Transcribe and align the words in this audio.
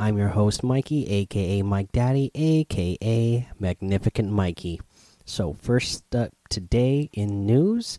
I'm 0.00 0.16
your 0.16 0.28
host, 0.28 0.62
Mikey, 0.62 1.08
aka 1.08 1.60
Mike 1.62 1.90
Daddy, 1.90 2.30
aka 2.32 3.48
Magnificent 3.58 4.30
Mikey. 4.30 4.80
So, 5.24 5.56
first 5.60 6.14
up 6.14 6.32
today 6.48 7.10
in 7.12 7.44
news 7.46 7.98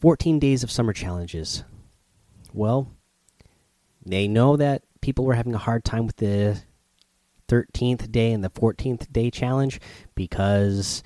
14 0.00 0.38
days 0.38 0.62
of 0.62 0.70
summer 0.70 0.92
challenges. 0.92 1.64
Well, 2.52 2.92
they 4.04 4.28
know 4.28 4.58
that 4.58 4.82
people 5.00 5.24
were 5.24 5.32
having 5.32 5.54
a 5.54 5.58
hard 5.58 5.84
time 5.84 6.06
with 6.06 6.16
the 6.16 6.60
13th 7.48 8.12
day 8.12 8.30
and 8.32 8.44
the 8.44 8.50
14th 8.50 9.10
day 9.10 9.30
challenge 9.30 9.80
because, 10.14 11.02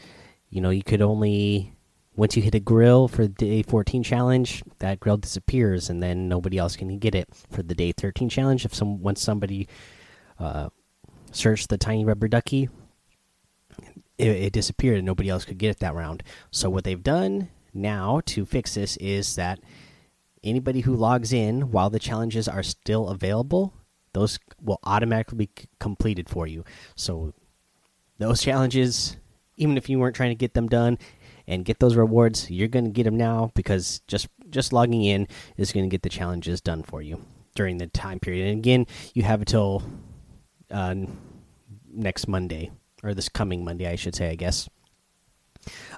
you 0.48 0.60
know, 0.60 0.70
you 0.70 0.82
could 0.82 1.02
only 1.02 1.76
once 2.20 2.36
you 2.36 2.42
hit 2.42 2.54
a 2.54 2.60
grill 2.60 3.08
for 3.08 3.22
the 3.22 3.28
day 3.30 3.62
14 3.62 4.02
challenge, 4.02 4.62
that 4.80 5.00
grill 5.00 5.16
disappears, 5.16 5.88
and 5.88 6.02
then 6.02 6.28
nobody 6.28 6.58
else 6.58 6.76
can 6.76 6.98
get 6.98 7.14
it 7.14 7.26
for 7.50 7.62
the 7.62 7.74
day 7.74 7.92
13 7.92 8.28
challenge. 8.28 8.66
If 8.66 8.74
some 8.74 9.00
once 9.00 9.22
somebody 9.22 9.66
uh, 10.38 10.68
searched 11.32 11.70
the 11.70 11.78
tiny 11.78 12.04
rubber 12.04 12.28
ducky, 12.28 12.68
it, 14.18 14.28
it 14.28 14.52
disappeared, 14.52 14.98
and 14.98 15.06
nobody 15.06 15.30
else 15.30 15.46
could 15.46 15.56
get 15.56 15.70
it 15.70 15.78
that 15.78 15.94
round. 15.94 16.22
So 16.50 16.68
what 16.68 16.84
they've 16.84 17.02
done 17.02 17.48
now 17.72 18.20
to 18.26 18.44
fix 18.44 18.74
this 18.74 18.98
is 18.98 19.34
that 19.36 19.58
anybody 20.44 20.80
who 20.80 20.94
logs 20.94 21.32
in 21.32 21.70
while 21.70 21.88
the 21.88 21.98
challenges 21.98 22.46
are 22.46 22.62
still 22.62 23.08
available, 23.08 23.72
those 24.12 24.38
will 24.62 24.80
automatically 24.84 25.38
be 25.46 25.50
completed 25.78 26.28
for 26.28 26.46
you. 26.46 26.66
So 26.96 27.32
those 28.18 28.42
challenges, 28.42 29.16
even 29.56 29.78
if 29.78 29.88
you 29.88 29.98
weren't 29.98 30.16
trying 30.16 30.32
to 30.32 30.34
get 30.34 30.52
them 30.52 30.68
done 30.68 30.98
and 31.50 31.64
get 31.64 31.80
those 31.80 31.96
rewards, 31.96 32.48
you're 32.48 32.68
going 32.68 32.84
to 32.84 32.90
get 32.92 33.02
them 33.02 33.16
now 33.16 33.50
because 33.56 34.00
just 34.06 34.28
just 34.48 34.72
logging 34.72 35.02
in 35.02 35.26
is 35.56 35.72
going 35.72 35.84
to 35.84 35.90
get 35.90 36.02
the 36.02 36.08
challenges 36.08 36.60
done 36.60 36.84
for 36.84 37.02
you 37.02 37.20
during 37.56 37.78
the 37.78 37.88
time 37.88 38.20
period. 38.20 38.48
And 38.48 38.58
again, 38.58 38.86
you 39.14 39.24
have 39.24 39.40
until 39.40 39.82
uh, 40.70 40.94
next 41.92 42.28
Monday 42.28 42.70
or 43.02 43.14
this 43.14 43.28
coming 43.28 43.64
Monday, 43.64 43.88
I 43.88 43.96
should 43.96 44.14
say, 44.14 44.30
I 44.30 44.36
guess, 44.36 44.68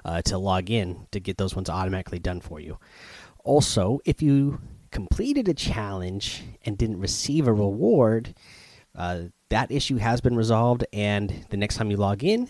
uh, 0.03 0.23
to 0.23 0.39
log 0.39 0.71
in 0.71 1.07
to 1.11 1.19
get 1.19 1.37
those 1.37 1.55
ones 1.55 1.69
automatically 1.69 2.19
done 2.19 2.41
for 2.41 2.59
you. 2.59 2.79
Also, 3.43 3.99
if 4.05 4.21
you 4.23 4.59
completed 4.89 5.47
a 5.47 5.53
challenge 5.53 6.43
and 6.65 6.77
didn't 6.77 6.99
receive 6.99 7.47
a 7.47 7.53
reward, 7.53 8.33
uh, 8.95 9.23
that 9.49 9.71
issue 9.71 9.97
has 9.97 10.19
been 10.19 10.35
resolved, 10.35 10.83
and 10.93 11.45
the 11.49 11.57
next 11.57 11.75
time 11.75 11.91
you 11.91 11.97
log 11.97 12.23
in, 12.23 12.49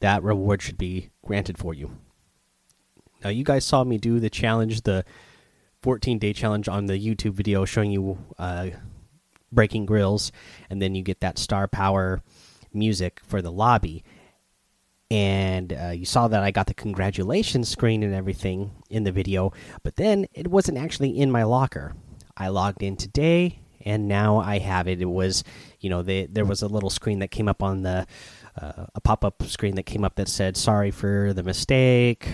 that 0.00 0.22
reward 0.22 0.62
should 0.62 0.78
be 0.78 1.10
granted 1.24 1.58
for 1.58 1.74
you. 1.74 1.90
Now, 3.24 3.30
you 3.30 3.44
guys 3.44 3.64
saw 3.64 3.84
me 3.84 3.98
do 3.98 4.20
the 4.20 4.30
challenge, 4.30 4.82
the 4.82 5.04
14 5.82 6.18
day 6.18 6.32
challenge 6.32 6.68
on 6.68 6.86
the 6.86 6.94
YouTube 6.94 7.32
video 7.32 7.64
showing 7.64 7.90
you 7.90 8.18
uh, 8.38 8.68
breaking 9.50 9.86
grills, 9.86 10.32
and 10.70 10.80
then 10.80 10.94
you 10.94 11.02
get 11.02 11.20
that 11.20 11.38
star 11.38 11.68
power 11.68 12.22
music 12.72 13.20
for 13.26 13.42
the 13.42 13.52
lobby. 13.52 14.04
And 15.10 15.72
uh, 15.72 15.88
you 15.88 16.04
saw 16.04 16.28
that 16.28 16.42
I 16.42 16.50
got 16.50 16.66
the 16.66 16.74
congratulations 16.74 17.68
screen 17.68 18.02
and 18.02 18.14
everything 18.14 18.72
in 18.90 19.04
the 19.04 19.12
video, 19.12 19.52
but 19.82 19.96
then 19.96 20.26
it 20.34 20.48
wasn't 20.48 20.76
actually 20.76 21.18
in 21.18 21.30
my 21.30 21.44
locker. 21.44 21.94
I 22.36 22.48
logged 22.48 22.82
in 22.82 22.96
today, 22.96 23.60
and 23.86 24.06
now 24.06 24.36
I 24.36 24.58
have 24.58 24.86
it. 24.86 25.00
It 25.00 25.06
was, 25.06 25.44
you 25.80 25.88
know, 25.88 26.02
they, 26.02 26.26
there 26.26 26.44
was 26.44 26.60
a 26.60 26.68
little 26.68 26.90
screen 26.90 27.20
that 27.20 27.30
came 27.30 27.48
up 27.48 27.62
on 27.62 27.82
the 27.82 28.06
uh, 28.60 28.86
a 28.94 29.00
pop 29.00 29.24
up 29.24 29.42
screen 29.44 29.76
that 29.76 29.84
came 29.84 30.04
up 30.04 30.16
that 30.16 30.28
said, 30.28 30.56
"Sorry 30.56 30.90
for 30.90 31.32
the 31.32 31.42
mistake." 31.42 32.28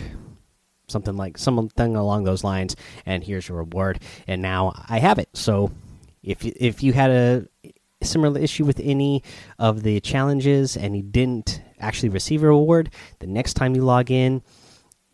Something 0.89 1.17
like 1.17 1.39
something 1.39 1.97
along 1.97 2.25
those 2.25 2.45
lines 2.45 2.77
and 3.07 3.25
here's 3.25 3.49
your 3.49 3.59
reward. 3.59 4.01
And 4.27 4.43
now 4.43 4.73
i 4.89 4.99
have 4.99 5.19
it. 5.19 5.29
So 5.35 5.71
if 6.23 6.45
if 6.45 6.83
you 6.83 6.93
had 6.93 7.11
a 7.11 7.49
similar 8.03 8.41
issue 8.41 8.65
with 8.65 8.81
any 8.83 9.23
of 9.59 9.83
the 9.83 10.01
challenges 10.01 10.77
and 10.77 10.97
you 10.97 11.03
didn't 11.03 11.63
actually 11.81 12.09
receive 12.09 12.43
a 12.43 12.47
reward 12.47 12.91
the 13.19 13.27
next 13.27 13.55
time 13.55 13.75
you 13.75 13.83
log 13.83 14.11
in 14.11 14.43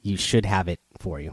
you 0.03 0.17
should 0.17 0.45
have 0.45 0.69
it 0.69 0.81
for 0.99 1.21
you 1.21 1.33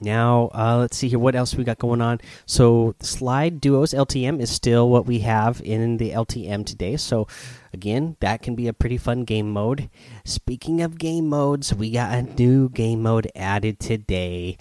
now 0.00 0.50
uh, 0.54 0.78
let's 0.78 0.96
see 0.96 1.08
here 1.08 1.18
what 1.18 1.34
else 1.34 1.54
we 1.54 1.64
got 1.64 1.78
going 1.78 2.00
on? 2.00 2.20
So 2.46 2.94
slide 3.00 3.60
duos 3.60 3.92
ltm 3.92 4.40
is 4.40 4.50
still 4.50 4.88
what 4.88 5.06
we 5.06 5.20
have 5.20 5.60
in 5.64 5.96
the 5.96 6.10
ltm 6.10 6.66
today. 6.66 6.96
So 6.96 7.26
again 7.72 8.16
that 8.20 8.42
can 8.42 8.54
be 8.54 8.68
a 8.68 8.72
pretty 8.72 8.98
fun 8.98 9.24
game 9.24 9.50
mode. 9.50 9.90
Speaking 10.24 10.80
of 10.82 10.98
game 10.98 11.28
modes 11.28 11.74
we 11.74 11.90
got 11.90 12.12
a 12.12 12.22
new 12.22 12.68
game 12.68 13.02
mode 13.02 13.30
added 13.34 13.80
today. 13.80 14.56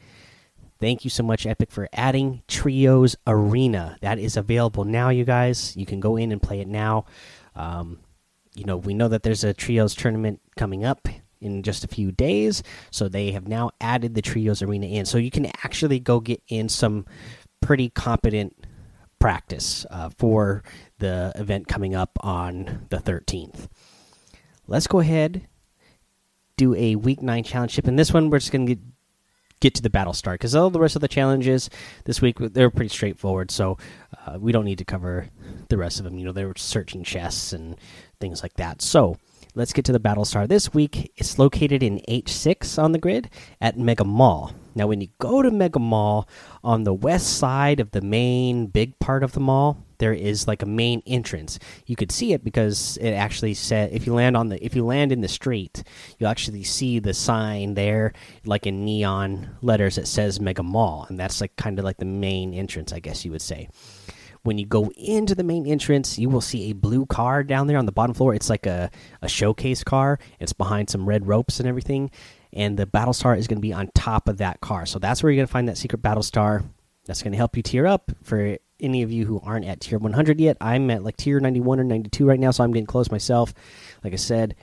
Thank 0.79 1.05
you 1.05 1.09
so 1.09 1.23
much 1.23 1.45
epic 1.45 1.71
for 1.71 1.87
adding 1.93 2.41
trios 2.47 3.15
arena. 3.25 3.97
That 4.01 4.19
is 4.19 4.35
available 4.35 4.83
now 4.83 5.09
you 5.09 5.23
guys. 5.23 5.77
You 5.77 5.85
can 5.85 5.99
go 5.99 6.17
in 6.17 6.31
and 6.31 6.41
play 6.41 6.59
it 6.59 6.67
now. 6.67 7.05
Um, 7.55 7.99
you 8.55 8.65
know 8.65 8.77
we 8.77 8.93
know 8.93 9.07
that 9.07 9.23
there's 9.23 9.43
a 9.43 9.53
trios 9.53 9.95
tournament 9.95 10.41
coming 10.55 10.85
up 10.85 11.07
in 11.43 11.63
just 11.63 11.83
a 11.83 11.87
few 11.87 12.11
days. 12.11 12.63
So 12.91 13.07
they 13.07 13.31
have 13.31 13.47
now 13.47 13.71
added 13.81 14.15
the 14.15 14.21
Trios 14.21 14.61
Arena 14.61 14.87
in. 14.87 15.05
So 15.05 15.17
you 15.17 15.31
can 15.31 15.47
actually 15.63 15.99
go 15.99 16.19
get 16.19 16.41
in 16.47 16.69
some 16.69 17.05
pretty 17.61 17.89
competent 17.89 18.65
practice 19.19 19.85
uh, 19.89 20.09
for 20.17 20.63
the 20.99 21.31
event 21.35 21.67
coming 21.67 21.95
up 21.95 22.11
on 22.21 22.87
the 22.89 22.97
13th. 22.97 23.67
Let's 24.67 24.87
go 24.87 24.99
ahead, 24.99 25.47
do 26.57 26.73
a 26.75 26.95
week 26.95 27.21
nine 27.21 27.43
challenge 27.43 27.71
ship. 27.71 27.87
And 27.87 27.97
this 27.97 28.13
one, 28.13 28.29
we're 28.29 28.39
just 28.39 28.51
going 28.51 28.67
to 28.67 28.77
get 29.63 29.75
to 29.75 29.81
the 29.81 29.89
battle 29.89 30.11
start 30.11 30.41
because 30.41 30.55
all 30.55 30.69
the 30.69 30.79
rest 30.79 30.97
of 30.97 31.01
the 31.01 31.07
challenges 31.07 31.69
this 32.03 32.21
week 32.21 32.37
they're 32.37 32.69
pretty 32.69 32.89
straightforward 32.89 33.49
so 33.49 33.77
uh, 34.27 34.37
we 34.37 34.51
don't 34.51 34.65
need 34.65 34.77
to 34.77 34.83
cover 34.83 35.29
the 35.69 35.77
rest 35.77 35.99
of 35.99 36.03
them 36.03 36.19
you 36.19 36.25
know 36.25 36.33
they 36.33 36.43
were 36.43 36.53
searching 36.57 37.01
chests 37.01 37.53
and 37.53 37.77
things 38.19 38.43
like 38.43 38.53
that 38.55 38.81
so 38.81 39.15
Let's 39.55 39.71
get 39.73 39.85
to 39.85 39.91
the 39.91 39.99
battle 39.99 40.25
star 40.25 40.47
this 40.47 40.73
week. 40.73 41.11
It's 41.15 41.37
located 41.37 41.83
in 41.83 42.01
H6 42.09 42.81
on 42.81 42.91
the 42.91 42.97
grid 42.97 43.29
at 43.61 43.77
Mega 43.77 44.03
Mall. 44.03 44.51
Now, 44.73 44.87
when 44.87 44.99
you 44.99 45.09
go 45.19 45.43
to 45.43 45.51
Mega 45.51 45.77
Mall 45.77 46.27
on 46.63 46.85
the 46.85 46.93
west 46.93 47.37
side 47.37 47.79
of 47.79 47.91
the 47.91 48.01
main 48.01 48.65
big 48.65 48.97
part 48.97 49.21
of 49.21 49.33
the 49.33 49.39
mall, 49.39 49.77
there 49.99 50.11
is 50.11 50.47
like 50.47 50.63
a 50.63 50.65
main 50.65 51.03
entrance. 51.05 51.59
You 51.85 51.95
could 51.95 52.11
see 52.11 52.33
it 52.33 52.43
because 52.43 52.97
it 52.97 53.11
actually 53.11 53.53
said 53.53 53.91
if 53.93 54.07
you 54.07 54.15
land 54.15 54.35
on 54.35 54.49
the 54.49 54.63
if 54.65 54.75
you 54.75 54.83
land 54.83 55.11
in 55.11 55.21
the 55.21 55.27
street, 55.27 55.83
you'll 56.17 56.31
actually 56.31 56.63
see 56.63 56.97
the 56.97 57.13
sign 57.13 57.75
there, 57.75 58.13
like 58.45 58.65
in 58.65 58.83
neon 58.83 59.55
letters 59.61 59.97
that 59.97 60.07
says 60.07 60.39
Mega 60.39 60.63
Mall, 60.63 61.05
and 61.09 61.19
that's 61.19 61.41
like 61.41 61.55
kind 61.57 61.77
of 61.77 61.85
like 61.85 61.97
the 61.97 62.05
main 62.05 62.55
entrance, 62.55 62.91
I 62.91 62.99
guess 62.99 63.23
you 63.23 63.29
would 63.29 63.41
say. 63.43 63.69
When 64.43 64.57
you 64.57 64.65
go 64.65 64.91
into 64.97 65.35
the 65.35 65.43
main 65.43 65.65
entrance, 65.65 66.19
you 66.19 66.29
will 66.29 66.41
see 66.41 66.69
a 66.69 66.73
blue 66.73 67.05
car 67.05 67.43
down 67.43 67.67
there 67.67 67.77
on 67.77 67.85
the 67.85 67.93
bottom 67.93 68.13
floor. 68.13 68.35
It's 68.35 68.49
like 68.49 68.65
a, 68.65 68.91
a 69.21 69.29
showcase 69.29 69.85
car. 69.85 70.19
It's 70.39 70.51
behind 70.51 70.89
some 70.89 71.07
red 71.07 71.27
ropes 71.27 71.59
and 71.59 71.67
everything. 71.67 72.11
And 72.51 72.77
the 72.77 72.85
battle 72.85 73.13
star 73.13 73.35
is 73.35 73.47
going 73.47 73.57
to 73.57 73.61
be 73.61 73.71
on 73.71 73.89
top 73.95 74.27
of 74.27 74.37
that 74.37 74.59
car. 74.59 74.85
So 74.85 74.99
that's 74.99 75.23
where 75.23 75.31
you're 75.31 75.37
going 75.37 75.47
to 75.47 75.51
find 75.51 75.69
that 75.69 75.77
secret 75.77 76.01
battle 76.01 76.23
star. 76.23 76.63
That's 77.05 77.23
going 77.23 77.31
to 77.31 77.37
help 77.37 77.55
you 77.55 77.63
tier 77.63 77.87
up 77.87 78.11
for 78.21 78.57
any 78.81 79.01
of 79.01 79.13
you 79.13 79.25
who 79.25 79.39
aren't 79.39 79.65
at 79.65 79.79
tier 79.79 79.97
100 79.97 80.39
yet. 80.41 80.57
I'm 80.59 80.91
at 80.91 81.03
like 81.03 81.15
tier 81.15 81.39
91 81.39 81.79
or 81.79 81.85
92 81.85 82.25
right 82.25 82.39
now, 82.39 82.51
so 82.51 82.65
I'm 82.65 82.73
getting 82.73 82.85
close 82.85 83.09
myself. 83.09 83.53
Like 84.03 84.11
I 84.11 84.17
said, 84.17 84.55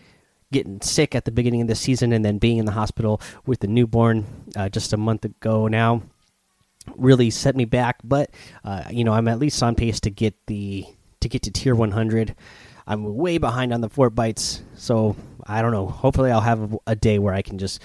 getting 0.53 0.83
sick 0.83 1.15
at 1.15 1.25
the 1.25 1.31
beginning 1.31 1.63
of 1.63 1.69
the 1.69 1.75
season 1.75 2.13
and 2.13 2.23
then 2.23 2.37
being 2.37 2.59
in 2.59 2.67
the 2.67 2.73
hospital 2.73 3.21
with 3.47 3.61
the 3.61 3.67
newborn 3.67 4.27
uh, 4.57 4.69
just 4.69 4.93
a 4.93 4.97
month 4.99 5.25
ago 5.25 5.69
now 5.69 6.03
really 6.97 7.31
set 7.31 7.57
me 7.57 7.65
back. 7.65 7.99
But 8.05 8.31
uh, 8.65 8.85
you 8.91 9.05
know, 9.05 9.13
I'm 9.13 9.29
at 9.29 9.39
least 9.39 9.63
on 9.63 9.75
pace 9.75 10.01
to 10.01 10.11
get 10.11 10.35
the 10.47 10.87
to 11.21 11.29
get 11.29 11.43
to 11.43 11.51
tier 11.51 11.75
100. 11.75 12.35
I'm 12.87 13.17
way 13.17 13.39
behind 13.39 13.73
on 13.73 13.81
the 13.81 13.89
fort 13.89 14.15
bites, 14.15 14.63
so 14.75 15.15
I 15.47 15.63
don't 15.63 15.73
know. 15.73 15.87
Hopefully, 15.87 16.31
I'll 16.31 16.41
have 16.41 16.77
a 16.87 16.97
day 16.97 17.19
where 17.19 17.35
I 17.35 17.43
can 17.43 17.59
just 17.59 17.83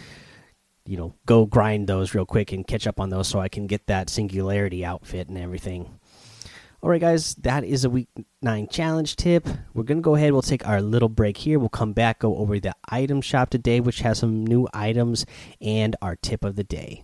you 0.85 0.97
know 0.97 1.13
go 1.25 1.45
grind 1.45 1.87
those 1.87 2.13
real 2.13 2.25
quick 2.25 2.51
and 2.51 2.65
catch 2.65 2.87
up 2.87 2.99
on 2.99 3.09
those, 3.09 3.27
so 3.27 3.39
I 3.39 3.49
can 3.49 3.67
get 3.67 3.87
that 3.87 4.09
singularity 4.09 4.83
outfit 4.85 5.27
and 5.27 5.37
everything. 5.37 5.99
All 6.81 6.89
right, 6.89 7.01
guys, 7.01 7.33
that 7.35 7.63
is 7.63 7.83
a 7.83 7.89
week 7.89 8.09
nine 8.41 8.67
challenge 8.67 9.15
tip. 9.15 9.47
We're 9.73 9.83
gonna 9.83 10.01
go 10.01 10.15
ahead. 10.15 10.33
We'll 10.33 10.41
take 10.41 10.67
our 10.67 10.81
little 10.81 11.09
break 11.09 11.37
here. 11.37 11.57
We'll 11.57 11.69
come 11.69 11.93
back, 11.93 12.19
go 12.19 12.37
over 12.37 12.59
the 12.59 12.75
item 12.89 13.21
shop 13.21 13.49
today, 13.49 13.79
which 13.79 14.01
has 14.01 14.19
some 14.19 14.45
new 14.45 14.67
items, 14.73 15.25
and 15.59 15.95
our 16.01 16.15
tip 16.15 16.43
of 16.43 16.55
the 16.55 16.63
day. 16.63 17.03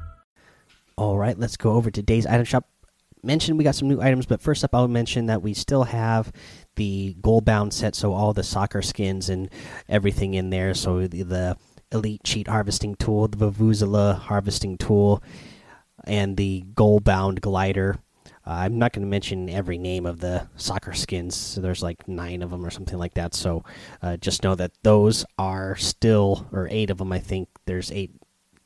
All 1.01 1.17
right, 1.17 1.35
let's 1.35 1.57
go 1.57 1.71
over 1.71 1.89
today's 1.89 2.27
item 2.27 2.45
shop. 2.45 2.69
Mentioned 3.23 3.57
we 3.57 3.63
got 3.63 3.73
some 3.73 3.87
new 3.87 3.99
items, 3.99 4.27
but 4.27 4.39
first 4.39 4.63
up, 4.63 4.75
I'll 4.75 4.87
mention 4.87 5.25
that 5.25 5.41
we 5.41 5.55
still 5.55 5.85
have 5.85 6.31
the 6.75 7.15
Goalbound 7.21 7.73
set, 7.73 7.95
so 7.95 8.13
all 8.13 8.33
the 8.33 8.43
soccer 8.43 8.83
skins 8.83 9.27
and 9.27 9.49
everything 9.89 10.35
in 10.35 10.51
there. 10.51 10.75
So 10.75 11.07
the, 11.07 11.23
the 11.23 11.57
Elite 11.91 12.21
Cleat 12.23 12.47
harvesting 12.47 12.93
tool, 12.97 13.27
the 13.27 13.51
Vuvuzela 13.51 14.15
harvesting 14.15 14.77
tool, 14.77 15.23
and 16.03 16.37
the 16.37 16.65
Goalbound 16.75 17.41
glider. 17.41 17.97
Uh, 18.45 18.51
I'm 18.51 18.77
not 18.77 18.93
going 18.93 19.01
to 19.01 19.09
mention 19.09 19.49
every 19.49 19.79
name 19.79 20.05
of 20.05 20.19
the 20.19 20.49
soccer 20.55 20.93
skins. 20.93 21.35
So 21.35 21.61
there's 21.61 21.81
like 21.81 22.07
nine 22.07 22.43
of 22.43 22.51
them 22.51 22.63
or 22.63 22.69
something 22.69 22.99
like 22.99 23.15
that. 23.15 23.33
So 23.33 23.63
uh, 24.03 24.17
just 24.17 24.43
know 24.43 24.53
that 24.53 24.73
those 24.83 25.25
are 25.39 25.75
still, 25.77 26.47
or 26.51 26.67
eight 26.69 26.91
of 26.91 26.99
them, 26.99 27.11
I 27.11 27.17
think. 27.17 27.49
There's 27.65 27.91
eight 27.91 28.11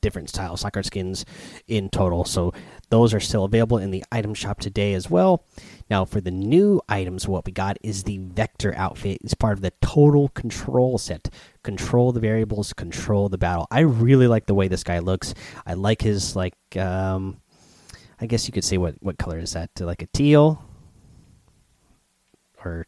different 0.05 0.29
style 0.29 0.55
soccer 0.55 0.83
skins 0.83 1.25
in 1.67 1.89
total. 1.89 2.25
So 2.25 2.53
those 2.89 3.11
are 3.11 3.19
still 3.19 3.43
available 3.43 3.79
in 3.79 3.89
the 3.89 4.05
item 4.11 4.35
shop 4.35 4.59
today 4.59 4.93
as 4.93 5.09
well. 5.09 5.43
Now, 5.89 6.05
for 6.05 6.21
the 6.21 6.29
new 6.29 6.79
items, 6.87 7.27
what 7.27 7.43
we 7.43 7.51
got 7.51 7.77
is 7.81 8.03
the 8.03 8.19
Vector 8.19 8.75
outfit. 8.77 9.17
It's 9.23 9.33
part 9.33 9.53
of 9.53 9.61
the 9.61 9.73
Total 9.81 10.29
Control 10.29 10.99
set. 10.99 11.33
Control 11.63 12.11
the 12.11 12.19
variables, 12.19 12.71
control 12.71 13.29
the 13.29 13.39
battle. 13.39 13.65
I 13.71 13.79
really 13.79 14.27
like 14.27 14.45
the 14.45 14.53
way 14.53 14.67
this 14.67 14.83
guy 14.83 14.99
looks. 14.99 15.33
I 15.65 15.73
like 15.73 16.03
his 16.03 16.35
like. 16.35 16.55
Um, 16.77 17.41
I 18.21 18.27
guess 18.27 18.47
you 18.47 18.53
could 18.53 18.63
say 18.63 18.77
what 18.77 18.95
what 19.01 19.17
color 19.17 19.39
is 19.39 19.53
that? 19.53 19.71
Like 19.79 20.03
a 20.03 20.07
teal 20.07 20.63
or 22.63 22.85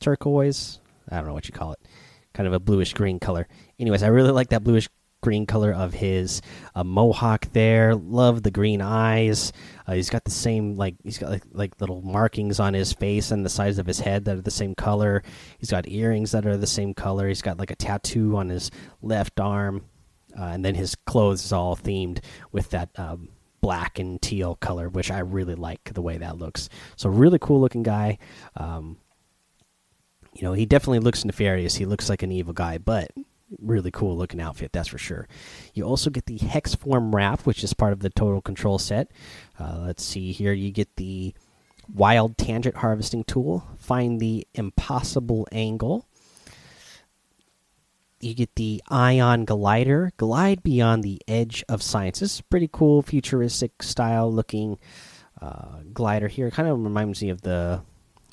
turquoise? 0.00 0.80
I 1.10 1.16
don't 1.16 1.26
know 1.26 1.34
what 1.34 1.48
you 1.48 1.54
call 1.54 1.72
it. 1.72 1.80
Kind 2.34 2.46
of 2.46 2.52
a 2.52 2.60
bluish 2.60 2.92
green 2.92 3.18
color. 3.18 3.48
Anyways, 3.80 4.02
I 4.02 4.08
really 4.08 4.30
like 4.30 4.50
that 4.50 4.62
bluish 4.62 4.88
green 5.20 5.46
color 5.46 5.72
of 5.72 5.94
his 5.94 6.40
uh, 6.74 6.84
mohawk 6.84 7.46
there. 7.52 7.94
Love 7.94 8.42
the 8.42 8.50
green 8.50 8.80
eyes. 8.80 9.52
Uh, 9.86 9.94
he's 9.94 10.10
got 10.10 10.24
the 10.24 10.30
same 10.30 10.76
like 10.76 10.94
he's 11.02 11.18
got 11.18 11.30
like, 11.30 11.42
like 11.52 11.80
little 11.80 12.02
markings 12.02 12.60
on 12.60 12.74
his 12.74 12.92
face 12.92 13.30
and 13.30 13.44
the 13.44 13.50
sides 13.50 13.78
of 13.78 13.86
his 13.86 14.00
head 14.00 14.24
that 14.24 14.36
are 14.36 14.42
the 14.42 14.50
same 14.50 14.74
color. 14.74 15.22
He's 15.58 15.70
got 15.70 15.88
earrings 15.88 16.32
that 16.32 16.46
are 16.46 16.56
the 16.56 16.66
same 16.66 16.94
color. 16.94 17.28
He's 17.28 17.42
got 17.42 17.58
like 17.58 17.70
a 17.70 17.76
tattoo 17.76 18.36
on 18.36 18.48
his 18.48 18.70
left 19.02 19.40
arm, 19.40 19.84
uh, 20.38 20.44
and 20.44 20.64
then 20.64 20.74
his 20.74 20.94
clothes 20.94 21.44
is 21.44 21.52
all 21.52 21.76
themed 21.76 22.20
with 22.52 22.70
that. 22.70 22.90
Um, 22.98 23.30
black 23.60 23.98
and 23.98 24.22
teal 24.22 24.54
color, 24.54 24.88
which 24.88 25.10
I 25.10 25.18
really 25.18 25.56
like 25.56 25.92
the 25.92 26.00
way 26.00 26.16
that 26.18 26.38
looks. 26.38 26.68
So 26.94 27.08
really 27.08 27.40
cool 27.40 27.60
looking 27.60 27.82
guy. 27.82 28.18
Um, 28.56 28.98
you 30.32 30.42
know, 30.42 30.52
he 30.52 30.64
definitely 30.64 31.00
looks 31.00 31.24
nefarious. 31.24 31.74
He 31.74 31.84
looks 31.84 32.08
like 32.08 32.22
an 32.22 32.30
evil 32.30 32.52
guy, 32.52 32.78
but 32.78 33.10
really 33.60 33.90
cool 33.90 34.16
looking 34.16 34.40
outfit, 34.40 34.72
that's 34.72 34.88
for 34.88 34.98
sure. 34.98 35.28
You 35.74 35.84
also 35.84 36.10
get 36.10 36.26
the 36.26 36.38
Hex 36.38 36.74
Form 36.74 37.14
wrap, 37.14 37.42
which 37.42 37.64
is 37.64 37.72
part 37.74 37.92
of 37.92 38.00
the 38.00 38.10
Total 38.10 38.40
Control 38.40 38.78
set. 38.78 39.10
Uh, 39.58 39.82
let's 39.86 40.04
see 40.04 40.32
here. 40.32 40.52
You 40.52 40.70
get 40.70 40.96
the 40.96 41.34
Wild 41.92 42.36
Tangent 42.36 42.76
Harvesting 42.76 43.24
Tool, 43.24 43.66
find 43.78 44.20
the 44.20 44.46
Impossible 44.54 45.48
Angle. 45.52 46.06
You 48.20 48.34
get 48.34 48.56
the 48.56 48.82
Ion 48.88 49.44
Glider, 49.44 50.12
glide 50.16 50.62
beyond 50.62 51.02
the 51.02 51.22
edge 51.28 51.64
of 51.68 51.82
science. 51.82 52.18
This 52.20 52.34
is 52.34 52.40
pretty 52.40 52.68
cool, 52.70 53.00
futuristic 53.00 53.82
style 53.82 54.30
looking 54.32 54.78
uh, 55.40 55.78
glider 55.92 56.28
here. 56.28 56.50
Kind 56.50 56.68
of 56.68 56.82
reminds 56.82 57.22
me 57.22 57.30
of 57.30 57.42
the 57.42 57.82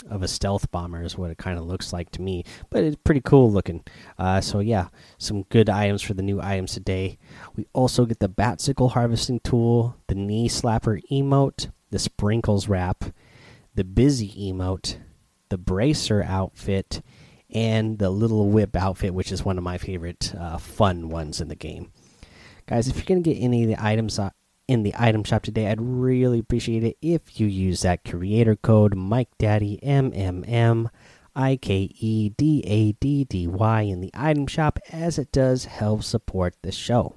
of 0.10 0.22
a 0.22 0.28
stealth 0.28 0.70
bomber 0.72 1.02
is 1.02 1.18
what 1.18 1.32
it 1.32 1.38
kind 1.38 1.58
of 1.58 1.66
looks 1.66 1.92
like 1.92 2.10
to 2.12 2.22
me 2.22 2.44
but 2.70 2.84
it's 2.84 2.98
pretty 3.04 3.22
cool 3.22 3.52
looking. 3.52 3.84
Uh, 4.18 4.42
so 4.42 4.60
yeah 4.60 4.88
some 5.18 5.44
good 5.44 5.70
items 5.70 6.02
for 6.02 6.14
the 6.14 6.24
new 6.24 6.42
items 6.42 6.74
today. 6.74 7.18
We 7.56 7.68
also 7.74 8.06
get 8.06 8.20
the 8.20 8.30
batsickle 8.30 8.92
harvesting 8.92 9.40
tool 9.40 9.96
the 10.08 10.16
knee 10.16 10.50
slapper 10.50 11.02
emote 11.12 11.72
the 11.92 12.00
sprinkles 12.00 12.68
wrap 12.68 13.06
the 13.74 13.84
busy 13.84 14.52
emote 14.52 14.98
the 15.50 15.58
bracer 15.58 16.24
outfit 16.24 17.02
and 17.50 18.00
the 18.00 18.10
little 18.10 18.50
whip 18.50 18.76
outfit 18.76 19.14
which 19.14 19.32
is 19.32 19.46
one 19.46 19.58
of 19.58 19.64
my 19.64 19.78
favorite 19.78 20.34
uh, 20.38 20.58
fun 20.58 21.10
ones 21.10 21.42
in 21.42 21.48
the 21.48 21.56
game. 21.56 21.92
Guys 22.68 22.88
if 22.88 22.96
you're 22.96 23.06
gonna 23.06 23.22
get 23.22 23.38
any 23.40 23.64
of 23.64 23.70
the 23.70 23.84
items 23.84 24.20
uh, 24.20 24.30
in 24.68 24.84
the 24.84 24.94
item 24.98 25.24
shop 25.24 25.44
today. 25.44 25.68
I'd 25.68 25.82
really 25.82 26.40
appreciate 26.40 26.84
it 26.84 26.98
if 27.02 27.40
you 27.40 27.48
use 27.48 27.82
that 27.82 28.04
creator 28.04 28.56
code 28.56 28.96
Mike 28.96 29.30
Daddy 29.38 29.80
M 29.84 30.12
M 30.14 30.44
M 30.48 30.90
I 31.36 31.58
K 31.58 31.92
E 32.00 32.30
D 32.30 32.64
A 32.66 32.94
D 32.94 33.26
D 33.26 33.48
Y 33.48 33.82
in 33.82 34.02
the 34.02 34.12
item 34.14 34.48
shop, 34.48 34.80
as 34.92 35.20
it 35.20 35.32
does 35.32 35.66
help 35.66 36.04
support 36.04 36.56
the 36.62 36.72
show. 36.72 37.16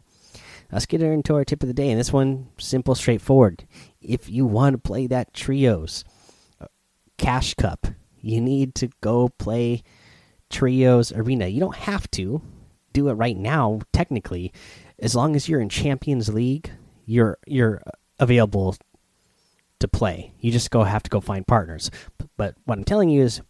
Let's 0.70 0.86
get 0.86 1.00
into 1.00 1.34
our 1.34 1.44
tip 1.44 1.62
of 1.62 1.68
the 1.68 1.74
day, 1.74 1.90
and 1.90 1.98
this 1.98 2.12
one 2.12 2.48
simple, 2.58 2.94
straightforward. 2.94 3.66
If 4.02 4.28
you 4.28 4.44
want 4.44 4.74
to 4.74 4.78
play 4.78 5.06
that 5.06 5.32
trios 5.32 6.04
uh, 6.60 6.66
cash 7.16 7.54
cup, 7.54 7.86
you 8.20 8.40
need 8.40 8.74
to 8.74 8.90
go 9.00 9.30
play 9.30 9.82
trios 10.50 11.10
arena. 11.12 11.46
You 11.46 11.60
don't 11.60 11.76
have 11.76 12.10
to 12.12 12.42
do 12.92 13.08
it 13.08 13.14
right 13.14 13.36
now, 13.36 13.80
technically, 13.92 14.52
as 14.98 15.14
long 15.14 15.36
as 15.36 15.48
you're 15.48 15.60
in 15.60 15.68
Champions 15.68 16.28
League 16.28 16.70
you're 17.08 17.38
you're 17.46 17.82
available 18.18 18.76
to 19.80 19.88
play. 19.88 20.32
You 20.40 20.52
just 20.52 20.70
go 20.70 20.84
have 20.84 21.02
to 21.02 21.10
go 21.10 21.20
find 21.20 21.46
partners. 21.46 21.90
But 22.36 22.54
what 22.64 22.78
I'm 22.78 22.84
telling 22.84 23.08
you 23.08 23.22
is 23.22 23.40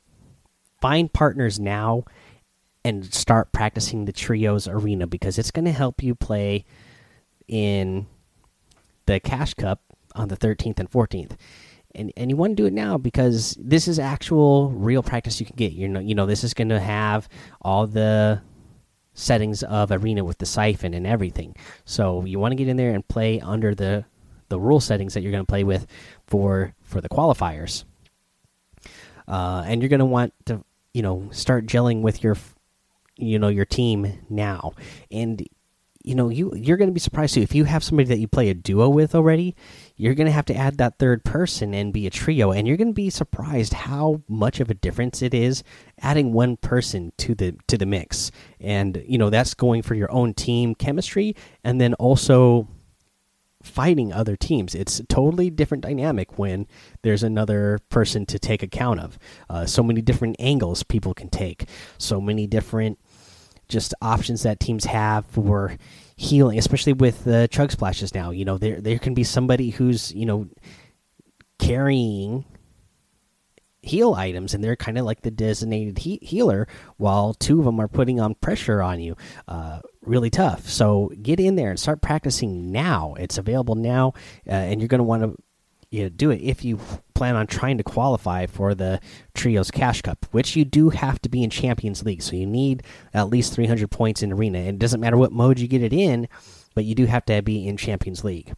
find 0.80 1.12
partners 1.12 1.58
now 1.58 2.04
and 2.84 3.12
start 3.12 3.52
practicing 3.52 4.04
the 4.04 4.12
trios 4.12 4.68
arena 4.68 5.06
because 5.06 5.38
it's 5.38 5.50
going 5.50 5.64
to 5.64 5.72
help 5.72 6.02
you 6.02 6.14
play 6.14 6.64
in 7.48 8.06
the 9.06 9.18
cash 9.18 9.54
cup 9.54 9.82
on 10.14 10.28
the 10.28 10.36
13th 10.36 10.78
and 10.78 10.90
14th. 10.90 11.32
And 11.94 12.12
and 12.16 12.30
you 12.30 12.36
want 12.36 12.56
to 12.56 12.62
do 12.62 12.66
it 12.66 12.72
now 12.72 12.96
because 12.98 13.56
this 13.58 13.88
is 13.88 13.98
actual 13.98 14.70
real 14.70 15.02
practice 15.02 15.40
you 15.40 15.46
can 15.46 15.56
get. 15.56 15.72
You 15.72 15.88
know, 15.88 16.00
you 16.00 16.14
know 16.14 16.26
this 16.26 16.44
is 16.44 16.54
going 16.54 16.68
to 16.68 16.78
have 16.78 17.28
all 17.62 17.86
the 17.86 18.40
settings 19.18 19.62
of 19.64 19.90
arena 19.90 20.24
with 20.24 20.38
the 20.38 20.46
siphon 20.46 20.94
and 20.94 21.06
everything. 21.06 21.54
So 21.84 22.24
you 22.24 22.38
want 22.38 22.52
to 22.52 22.56
get 22.56 22.68
in 22.68 22.76
there 22.76 22.94
and 22.94 23.06
play 23.06 23.40
under 23.40 23.74
the 23.74 24.04
the 24.48 24.58
rule 24.58 24.80
settings 24.80 25.12
that 25.14 25.22
you're 25.22 25.32
going 25.32 25.44
to 25.44 25.50
play 25.50 25.64
with 25.64 25.86
for 26.26 26.74
for 26.82 27.00
the 27.00 27.08
qualifiers. 27.08 27.84
Uh, 29.26 29.62
and 29.66 29.82
you're 29.82 29.90
going 29.90 29.98
to 29.98 30.06
want 30.06 30.32
to 30.46 30.64
you 30.94 31.02
know 31.02 31.28
start 31.32 31.66
gelling 31.66 32.00
with 32.00 32.22
your 32.22 32.36
you 33.16 33.38
know 33.38 33.48
your 33.48 33.64
team 33.64 34.20
now 34.30 34.72
and 35.10 35.46
you 36.04 36.14
know 36.14 36.28
you 36.28 36.52
you're 36.54 36.76
going 36.76 36.88
to 36.88 36.94
be 36.94 37.00
surprised 37.00 37.34
too 37.34 37.40
if 37.40 37.54
you 37.54 37.64
have 37.64 37.82
somebody 37.84 38.08
that 38.08 38.18
you 38.18 38.28
play 38.28 38.48
a 38.48 38.54
duo 38.54 38.88
with 38.88 39.14
already 39.14 39.54
you're 39.98 40.14
going 40.14 40.26
to 40.26 40.32
have 40.32 40.46
to 40.46 40.56
add 40.56 40.78
that 40.78 40.98
third 40.98 41.24
person 41.24 41.74
and 41.74 41.92
be 41.92 42.06
a 42.06 42.10
trio 42.10 42.52
and 42.52 42.66
you're 42.66 42.76
going 42.76 42.88
to 42.88 42.94
be 42.94 43.10
surprised 43.10 43.74
how 43.74 44.22
much 44.28 44.60
of 44.60 44.70
a 44.70 44.74
difference 44.74 45.20
it 45.20 45.34
is 45.34 45.62
adding 46.00 46.32
one 46.32 46.56
person 46.56 47.12
to 47.18 47.34
the 47.34 47.54
to 47.66 47.76
the 47.76 47.84
mix. 47.84 48.30
And 48.60 49.02
you 49.06 49.18
know 49.18 49.28
that's 49.28 49.54
going 49.54 49.82
for 49.82 49.94
your 49.94 50.10
own 50.10 50.32
team 50.32 50.74
chemistry 50.74 51.36
and 51.62 51.80
then 51.80 51.94
also 51.94 52.68
fighting 53.62 54.12
other 54.12 54.36
teams. 54.36 54.74
It's 54.74 55.00
a 55.00 55.04
totally 55.04 55.50
different 55.50 55.82
dynamic 55.82 56.38
when 56.38 56.66
there's 57.02 57.24
another 57.24 57.80
person 57.90 58.24
to 58.26 58.38
take 58.38 58.62
account 58.62 59.00
of. 59.00 59.18
Uh, 59.50 59.66
so 59.66 59.82
many 59.82 60.00
different 60.00 60.36
angles 60.38 60.84
people 60.84 61.12
can 61.12 61.28
take. 61.28 61.68
So 61.98 62.20
many 62.20 62.46
different 62.46 62.98
just 63.68 63.94
options 64.00 64.42
that 64.42 64.60
teams 64.60 64.84
have 64.86 65.26
for 65.26 65.76
healing, 66.16 66.58
especially 66.58 66.92
with 66.92 67.24
the 67.24 67.48
chug 67.50 67.70
splashes 67.70 68.14
now. 68.14 68.30
You 68.30 68.44
know, 68.44 68.58
there 68.58 68.80
there 68.80 68.98
can 68.98 69.14
be 69.14 69.24
somebody 69.24 69.70
who's 69.70 70.12
you 70.12 70.26
know 70.26 70.48
carrying 71.58 72.44
heal 73.82 74.14
items, 74.14 74.54
and 74.54 74.62
they're 74.62 74.76
kind 74.76 74.98
of 74.98 75.04
like 75.04 75.22
the 75.22 75.30
designated 75.30 75.98
he 75.98 76.18
healer, 76.22 76.66
while 76.96 77.34
two 77.34 77.58
of 77.58 77.64
them 77.64 77.80
are 77.80 77.88
putting 77.88 78.20
on 78.20 78.34
pressure 78.34 78.82
on 78.82 79.00
you. 79.00 79.16
Uh, 79.46 79.80
really 80.02 80.30
tough. 80.30 80.68
So 80.68 81.12
get 81.20 81.40
in 81.40 81.56
there 81.56 81.70
and 81.70 81.78
start 81.78 82.02
practicing 82.02 82.72
now. 82.72 83.14
It's 83.18 83.38
available 83.38 83.74
now, 83.74 84.14
uh, 84.46 84.52
and 84.52 84.80
you're 84.80 84.88
going 84.88 84.98
to 84.98 85.04
want 85.04 85.22
to 85.22 85.36
you 85.90 86.04
know, 86.04 86.08
do 86.10 86.30
it 86.30 86.40
if 86.42 86.64
you 86.64 86.78
plan 87.18 87.34
on 87.34 87.48
trying 87.48 87.76
to 87.76 87.84
qualify 87.84 88.46
for 88.46 88.76
the 88.76 89.00
Trios 89.34 89.72
Cash 89.72 90.02
Cup, 90.02 90.24
which 90.30 90.54
you 90.54 90.64
do 90.64 90.90
have 90.90 91.20
to 91.22 91.28
be 91.28 91.42
in 91.42 91.50
Champions 91.50 92.04
League. 92.04 92.22
So 92.22 92.36
you 92.36 92.46
need 92.46 92.84
at 93.12 93.28
least 93.28 93.52
300 93.54 93.90
points 93.90 94.22
in 94.22 94.32
Arena. 94.32 94.58
It 94.60 94.78
doesn't 94.78 95.00
matter 95.00 95.16
what 95.16 95.32
mode 95.32 95.58
you 95.58 95.66
get 95.66 95.82
it 95.82 95.92
in, 95.92 96.28
but 96.76 96.84
you 96.84 96.94
do 96.94 97.06
have 97.06 97.24
to 97.24 97.42
be 97.42 97.66
in 97.66 97.76
Champions 97.76 98.22
League. 98.22 98.54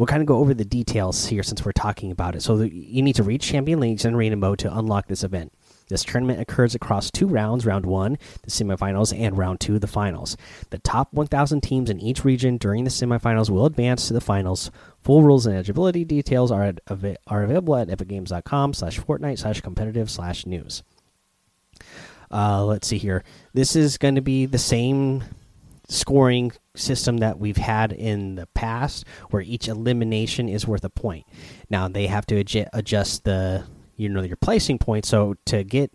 we'll 0.00 0.06
kind 0.06 0.22
of 0.22 0.26
go 0.26 0.38
over 0.38 0.54
the 0.54 0.64
details 0.64 1.26
here 1.26 1.42
since 1.42 1.62
we're 1.62 1.72
talking 1.72 2.10
about 2.10 2.34
it. 2.34 2.40
So 2.40 2.62
you 2.62 3.02
need 3.02 3.16
to 3.16 3.22
reach 3.22 3.42
champion 3.42 3.80
leagues 3.80 4.06
in 4.06 4.14
arena 4.14 4.36
mode 4.36 4.58
to 4.60 4.74
unlock 4.74 5.08
this 5.08 5.22
event. 5.22 5.52
This 5.90 6.04
tournament 6.04 6.40
occurs 6.40 6.74
across 6.74 7.10
two 7.10 7.26
rounds 7.26 7.66
round 7.66 7.84
one, 7.84 8.16
the 8.42 8.50
semifinals, 8.50 9.12
and 9.18 9.36
round 9.36 9.60
two, 9.60 9.78
the 9.78 9.86
finals. 9.86 10.36
The 10.70 10.78
top 10.78 11.12
1,000 11.12 11.60
teams 11.60 11.90
in 11.90 12.00
each 12.00 12.24
region 12.24 12.56
during 12.56 12.84
the 12.84 12.90
semifinals 12.90 13.50
will 13.50 13.66
advance 13.66 14.06
to 14.08 14.14
the 14.14 14.20
finals. 14.20 14.70
Full 15.02 15.22
rules 15.22 15.46
and 15.46 15.54
eligibility 15.54 16.04
details 16.04 16.52
are, 16.52 16.62
at, 16.62 16.80
are 17.26 17.42
available 17.42 17.76
at 17.76 17.88
epicgames.com 17.88 18.72
slash 18.72 19.00
Fortnite 19.00 19.40
slash 19.40 19.60
competitive 19.60 20.10
slash 20.10 20.46
news. 20.46 20.84
Uh, 22.30 22.64
let's 22.64 22.86
see 22.86 22.98
here. 22.98 23.24
This 23.52 23.74
is 23.74 23.98
going 23.98 24.14
to 24.14 24.20
be 24.20 24.46
the 24.46 24.58
same 24.58 25.24
scoring 25.88 26.52
system 26.76 27.18
that 27.18 27.40
we've 27.40 27.56
had 27.56 27.92
in 27.92 28.36
the 28.36 28.46
past 28.54 29.04
where 29.30 29.42
each 29.42 29.66
elimination 29.66 30.48
is 30.48 30.66
worth 30.66 30.84
a 30.84 30.90
point. 30.90 31.26
Now 31.68 31.88
they 31.88 32.06
have 32.06 32.26
to 32.26 32.36
adjust 32.72 33.24
the 33.24 33.64
you 34.00 34.08
know 34.08 34.22
your 34.22 34.36
placing 34.36 34.78
points. 34.78 35.08
So 35.08 35.34
to 35.46 35.62
get 35.62 35.92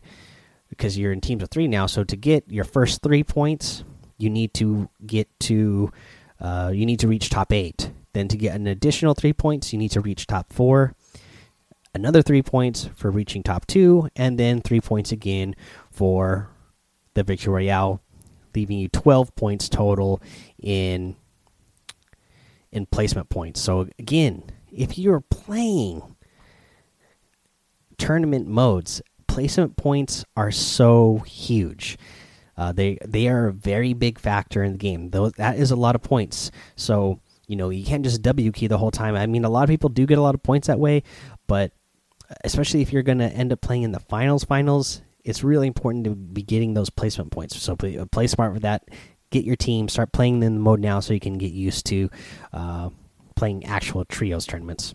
because 0.70 0.98
you're 0.98 1.12
in 1.12 1.22
teams 1.22 1.42
of 1.42 1.50
three 1.50 1.68
now, 1.68 1.88
so 1.88 2.04
to 2.04 2.16
get 2.16 2.50
your 2.50 2.64
first 2.64 3.02
three 3.02 3.24
points, 3.24 3.84
you 4.18 4.30
need 4.30 4.54
to 4.56 4.90
get 5.06 5.28
to 5.42 5.92
uh, 6.40 6.72
you 6.74 6.86
need 6.86 7.00
to 7.00 7.08
reach 7.08 7.30
top 7.30 7.52
eight. 7.52 7.92
Then 8.14 8.28
to 8.28 8.38
get 8.38 8.56
an 8.56 8.68
additional 8.68 9.14
three 9.14 9.34
points, 9.34 9.74
you 9.74 9.80
need 9.80 9.92
to 9.92 10.02
reach 10.02 10.28
top 10.28 10.54
four. 10.54 10.94
Another 11.94 12.22
three 12.22 12.44
points 12.44 12.90
for 12.96 13.10
reaching 13.10 13.42
top 13.42 13.66
two, 13.66 14.10
and 14.16 14.38
then 14.38 14.62
three 14.62 14.82
points 14.82 15.12
again 15.12 15.56
for 15.92 16.50
the 17.14 17.24
victory 17.24 17.54
royale, 17.54 18.02
leaving 18.54 18.78
you 18.78 18.90
12 18.90 19.36
points 19.36 19.68
total 19.68 20.22
in 20.62 21.16
in 22.72 22.86
placement 22.86 23.30
points. 23.30 23.62
So 23.62 23.88
again, 23.98 24.44
if 24.70 24.98
you're 24.98 25.22
playing 25.22 26.15
tournament 27.98 28.48
modes, 28.48 29.02
placement 29.28 29.78
points 29.78 30.26
are 30.36 30.52
so 30.52 31.18
huge. 31.26 31.98
Uh, 32.58 32.72
they 32.72 32.98
they 33.06 33.28
are 33.28 33.48
a 33.48 33.54
very 33.54 33.94
big 33.94 34.18
factor 34.18 34.64
in 34.64 34.74
the 34.74 34.78
game. 34.78 35.10
Though 35.10 35.30
that 35.32 35.58
is 35.58 35.72
a 35.72 35.76
lot 35.76 35.96
of 35.96 36.02
points. 36.02 36.52
So 36.76 37.20
you 37.48 37.56
know 37.56 37.70
you 37.70 37.86
can't 37.86 38.04
just 38.04 38.22
W 38.22 38.52
key 38.52 38.68
the 38.68 38.78
whole 38.78 38.92
time. 38.92 39.16
I 39.16 39.26
mean, 39.26 39.44
a 39.44 39.50
lot 39.50 39.64
of 39.64 39.70
people 39.70 39.90
do 39.90 40.06
get 40.06 40.18
a 40.18 40.22
lot 40.22 40.36
of 40.36 40.44
points 40.44 40.68
that 40.68 40.80
way, 40.80 41.04
but 41.48 41.74
especially 42.44 42.82
if 42.82 42.92
you're 42.92 43.04
going 43.04 43.20
to 43.20 43.32
end 43.32 43.52
up 43.52 43.62
playing 43.62 43.84
in 43.84 43.92
the 43.92 44.00
finals, 44.00 44.44
finals, 44.44 45.02
it's 45.24 45.44
really 45.44 45.68
important 45.68 46.06
to 46.06 46.16
be 46.16 46.42
getting 46.42 46.74
those 46.74 46.90
placement 46.90 47.32
points. 47.32 47.62
So 47.62 47.76
play, 47.76 48.04
play 48.12 48.28
smart 48.28 48.54
with 48.54 48.62
that. 48.64 48.88
Get 49.32 49.44
your 49.44 49.56
team, 49.56 49.90
start 49.90 50.12
playing 50.12 50.44
in 50.44 50.54
the 50.54 50.60
mode 50.60 50.80
now, 50.80 51.00
so 51.00 51.14
you 51.14 51.20
can 51.20 51.38
get 51.38 51.52
used 51.52 51.86
to 51.88 52.10
uh, 52.54 52.90
playing 53.36 53.66
actual 53.66 54.06
trios 54.06 54.46
tournaments. 54.46 54.94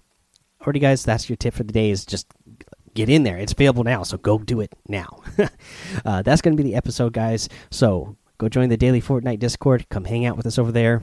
Alrighty, 0.63 0.81
guys, 0.81 1.05
that's 1.05 1.29
your 1.29 1.37
tip 1.37 1.55
for 1.55 1.65
the 1.65 1.73
day. 1.73 1.91
Is 1.91 2.05
just 2.05 2.27
get 2.95 3.09
in 3.09 3.23
there. 3.23 3.37
It's 3.37 3.53
available 3.53 3.85
now, 3.85 4.03
so 4.03 4.19
go 4.19 4.39
do 4.39 4.61
it 4.61 4.75
now. 4.89 5.23
uh, 6.05 6.23
that's 6.23 6.43
going 6.43 6.57
to 6.57 6.63
be 6.63 6.69
the 6.69 6.77
episode, 6.77 7.13
guys. 7.13 7.49
So 7.71 8.17
go 8.39 8.49
join 8.49 8.69
the 8.69 8.77
Daily 8.77 9.01
Fortnite 9.01 9.39
Discord. 9.39 9.89
Come 9.89 10.05
hang 10.05 10.27
out 10.27 10.37
with 10.37 10.47
us 10.47 10.59
over 10.59 10.73
there. 10.73 11.03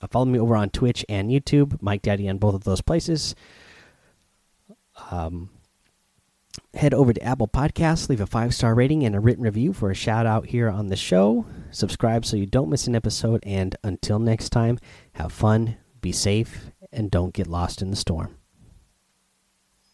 Uh, 0.00 0.06
follow 0.06 0.26
me 0.26 0.38
over 0.38 0.56
on 0.56 0.70
Twitch 0.70 1.04
and 1.08 1.30
YouTube, 1.30 1.80
Mike 1.82 2.02
Daddy 2.02 2.28
on 2.28 2.38
both 2.38 2.54
of 2.54 2.64
those 2.64 2.80
places. 2.80 3.34
Um, 5.10 5.50
head 6.74 6.94
over 6.94 7.12
to 7.12 7.22
Apple 7.22 7.48
Podcasts, 7.48 8.08
leave 8.08 8.20
a 8.20 8.26
five 8.26 8.54
star 8.54 8.74
rating 8.74 9.04
and 9.04 9.14
a 9.14 9.20
written 9.20 9.44
review 9.44 9.72
for 9.72 9.90
a 9.90 9.94
shout 9.94 10.26
out 10.26 10.46
here 10.46 10.68
on 10.68 10.88
the 10.88 10.96
show. 10.96 11.46
Subscribe 11.70 12.24
so 12.24 12.36
you 12.36 12.46
don't 12.46 12.70
miss 12.70 12.86
an 12.86 12.94
episode. 12.94 13.42
And 13.44 13.76
until 13.82 14.18
next 14.18 14.50
time, 14.50 14.78
have 15.12 15.32
fun, 15.32 15.76
be 16.00 16.12
safe, 16.12 16.70
and 16.92 17.10
don't 17.10 17.34
get 17.34 17.46
lost 17.46 17.82
in 17.82 17.90
the 17.90 17.96
storm. 17.96 18.37